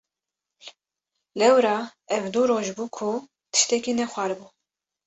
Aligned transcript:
Lewra 1.39 1.75
ev 2.17 2.25
du 2.33 2.41
roj 2.49 2.67
bû 2.75 2.85
ku 2.95 3.09
tiştekî 3.53 3.91
nexwaribû. 3.99 4.45